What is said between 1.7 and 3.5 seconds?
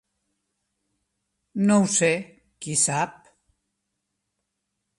ho sé, qui sap?